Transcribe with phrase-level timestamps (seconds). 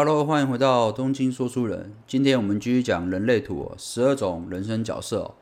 [0.00, 1.92] Hello，欢迎回到东京说书人。
[2.06, 5.34] 今天我们继续讲人类图十二种人生角色哦。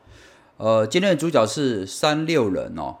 [0.57, 2.95] 呃，今天的主角是三六人哦。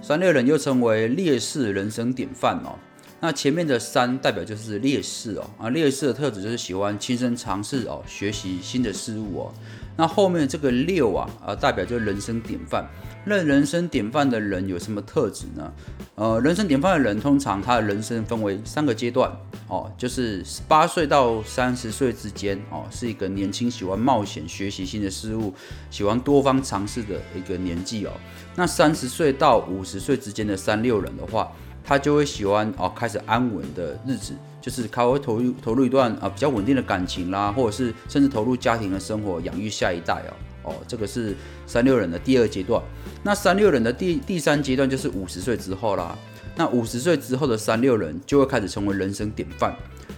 [0.00, 2.78] 三六人又称为烈士人生典范哦。
[3.24, 9.54] 那前面的三代表就是劣势哦，啊，劣势的特质就是喜欢亲身尝试哦，学习新的事物哦。
[9.96, 12.84] 那后面这个六啊，啊，代表就是人生典范。
[13.24, 15.72] 那人生典范的人有什么特质呢？
[16.16, 19.30] 呃，人生典范的人通常他的人生分为三个阶段
[19.68, 25.54] 哦，就是十八岁到三十岁之间哦，是一个年轻、喜欢冒险、学习新的事物、
[25.92, 28.10] 喜欢多方尝试的一个年纪哦。
[28.56, 31.52] 那三十岁到五十岁之间的三六人的话，
[31.84, 34.34] 他就会喜欢哦，开始安稳的日子。
[34.60, 40.22] 就是他会投入投入一段啊比较稳定的感情啦，或者是甚至投入家庭的生活，养育下一代
[40.62, 41.34] 哦哦，这个是
[41.66, 42.80] 三六人的第二阶段。
[43.24, 46.16] 那三六人的第第三阶段就是五十岁之后啦。
[46.54, 49.74] 那五十岁之后的三六人就会开始成为人生典范，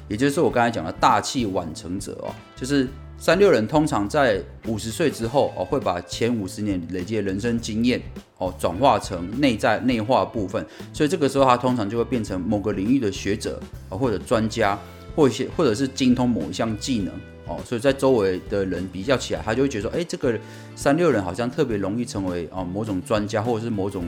[0.09, 2.87] 也就是我刚才讲的大器晚成者哦，就是。
[3.25, 7.99] 三六人通常在五十岁之后哦，会把前五十年累积的人生经验
[8.37, 13.59] 哦，转化成内在内化部分，所以这个时候他通常就会变成某个领域的学者
[13.89, 14.79] 啊，或者专家，
[15.17, 17.15] 或一些或者是精通某一项技能
[17.47, 20.39] 哦，所以在周围的人比较起来，他就会觉得说，哎，这个
[20.77, 24.05] 三六人好像特别容易成为哦某种专家，或者是某种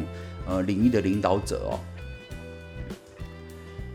[0.47, 1.81] 呃领域的领导者哦。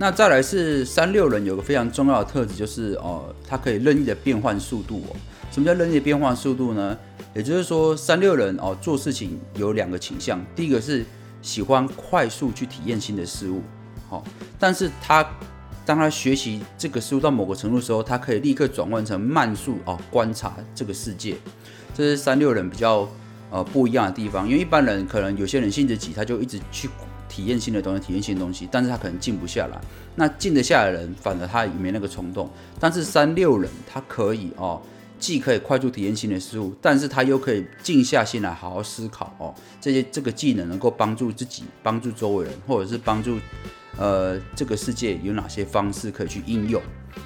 [0.01, 5.15] 那再来是三六人有个非常重要的特质，就是哦，它可以任意的变换速度哦。
[5.51, 6.97] 什么叫任意变换速度呢？
[7.35, 11.05] 也就是说，三六人哦做事情有两个倾向，第一个是
[11.43, 13.61] 喜欢快速去体验新的事物，
[14.09, 14.23] 好，
[14.57, 15.23] 但是他
[15.85, 21.35] 当他学习这个事物到某个程度的时候，他可以立刻转换成慢速哦观察这个世界，
[21.93, 23.07] 这是三六人比较
[23.51, 24.47] 呃不一样的地方。
[24.47, 26.89] 因为一般人可能有些人性子急，他就一直去。
[27.31, 29.79] 体验新的东西，体验新的东西，但是他可能静不下来。
[30.15, 32.49] 那静得下来的人，反而他也没那个冲动。
[32.77, 34.81] 但是三六人，他可以哦，
[35.17, 39.55] 既可以快速体验新的事物，但是他又可以静下心来好好思考哦。
[39.79, 43.39] 这些这个技能能够帮助自己，帮助周围人，或者是帮助
[43.97, 46.81] 呃这个世界有哪些方式可以去应用。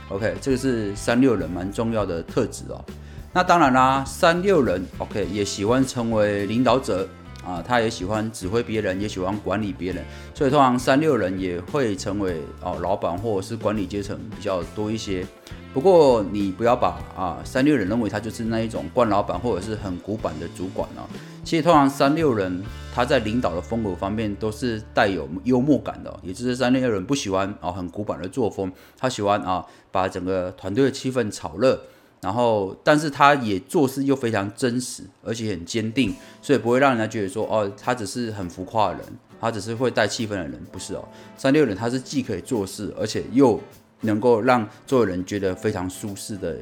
[0.10, 2.86] OK，这个是三六人蛮重要的特质哦。
[3.34, 7.10] 那当然啦，三六人 OK 也喜欢成为领导者。
[7.46, 15.26] 啊，他也喜欢指挥别人，也喜欢管理别人，所以通常三六人也会成为哦老板或者是管理阶层比较多一些。
[15.74, 21.04] 不过你不要把啊三六人认为他就是那一种惯老板或者是很古板的主管哦。
[21.44, 22.64] 其实通常三六人
[22.94, 31.80] 他在领导的风格方面都是带有幽默感的，也就是三六人不喜欢啊很古板的作风，他喜欢啊把整个团队的气氛炒热。
[32.22, 39.06] 然后，但是他也做事又非常真实，而且很坚定，所以不会让人家觉得说，哦，他只是很浮夸的人，
[39.40, 41.08] 他只是会带气氛的人，不是哦。
[41.38, 43.60] 三六人他是既可以做事，而且又
[44.02, 46.58] 能够让所有人觉得非常舒适的，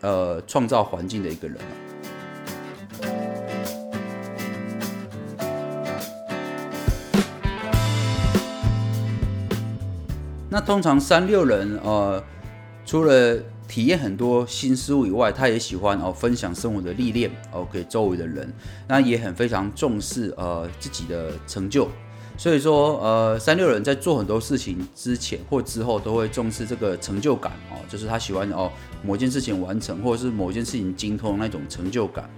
[0.00, 1.58] 呃，创造环境的一个人
[10.48, 12.22] 那通常三六人，呃，
[12.92, 18.52] 除了体验很多新事物以外，他也喜欢哦分享生活的历练哦给周围的人，
[18.86, 21.88] 那也很非常重视呃自己的成就，
[22.36, 28.70] 所以说呃三六人在做很多事情之前或之后都会重视这个成就感哦，就是他喜欢哦
[29.02, 32.28] 某件事情完成或者是某件事情精通那种成就感，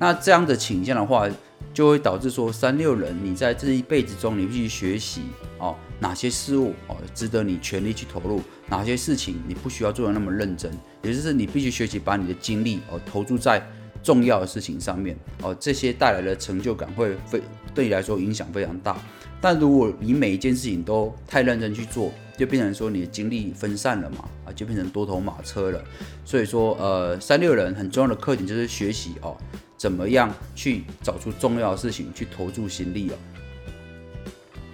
[0.00, 1.28] 那这样的倾向的话。
[1.72, 5.22] 就会导致说三六人，你在这一辈子中，你必须学习
[5.58, 10.70] 哦，哪些事物哦值得你全力去投入，哪些事情你不需要做的那么认真，
[11.02, 13.66] 也就是你必须学习把你的精力哦投注在
[14.02, 17.40] 重要的事情上面哦，这些带来的成就感会非
[17.74, 18.96] 对你来说影响非常大。
[19.40, 25.82] 但如果你每一件事情都太认真去做，就变成说你的精力分散了嘛，啊，就变成多头马车了。
[26.24, 29.36] 所以说，呃，三六人很重要的课题就是学习哦。
[29.82, 33.14] 怎么样去找出重要的事情去投注心力哦？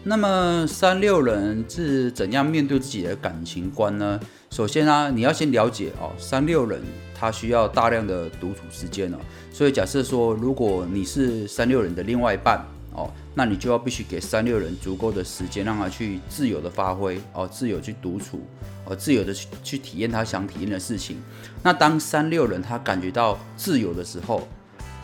[0.05, 4.21] 那么三六人是怎样面对自己的感情观呢？
[4.51, 6.83] 首先呢，你要先了解哦，三六人
[7.15, 9.17] 他需要大量的独处时间哦。
[9.51, 12.63] 所以假设说，如果你是三六人的另外一半
[12.93, 18.43] 哦，那你就要必须给三六人足够的时间，让他去自由的发挥哦，自由去独处
[18.85, 21.17] 哦，自由的去去体验他想体验的事情。
[21.63, 24.47] 那当三六人他感觉到自由的时候，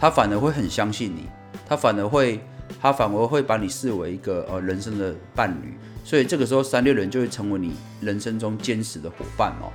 [0.04, 1.22] 他反而会很相信你，
[1.66, 2.38] 他反而会，
[2.78, 5.72] 他反而会把你视为一个呃人生的伴侣，
[6.04, 7.72] 所以这个时候三六人就会成为你
[8.02, 9.72] 人生中坚实的伙伴哦。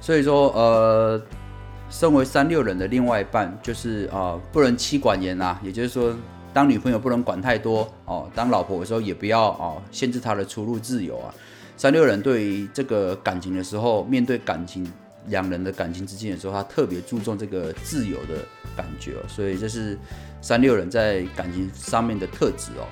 [0.00, 1.20] 所以说呃，
[1.90, 6.14] 身为三六人的另外一半，就是啊，不能妻管严啊，也就是说，
[6.52, 11.34] 当女朋友不能管太多哦，当老婆的时候也不要哦，限制她的出入自由啊。
[11.76, 14.88] 三六人对于这个感情的时候，面对感情
[15.28, 18.44] 两人的感情之间的时候，他特别注重这个自由的
[18.76, 19.98] 感觉，所以这是
[20.40, 22.86] 三六人在感情上面的特质哦。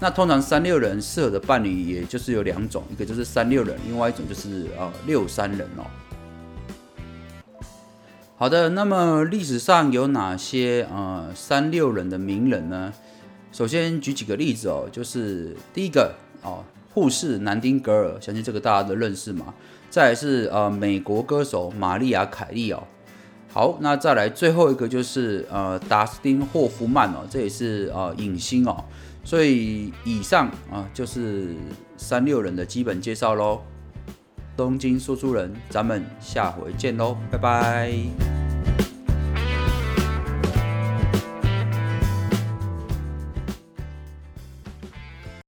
[0.00, 5.84] 那通常三六人适合的伴侣，也就是有两种，一个就是三六人，另外一种就是呃六三人哦。
[8.36, 12.92] 好的，那么历史上有哪些呃三六人的名人呢？
[13.52, 19.52] 首先举几个例子哦，就是第一个哦，护士南丁格尔，相信这个大家都认识嘛。
[19.90, 22.82] 再来是呃美国歌手玛丽亚凯莉哦。
[23.52, 28.84] 好，那再来最后一个就是呃达斯汀霍夫曼哦，这也是呃影星哦。
[29.24, 31.54] 所以以上啊就是
[31.96, 33.60] 三六人的基本介绍喽。
[34.56, 38.39] 东京说书人，咱们下回见喽，拜拜。